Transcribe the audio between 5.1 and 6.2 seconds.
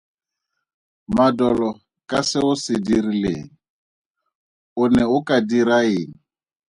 o ka dira eng?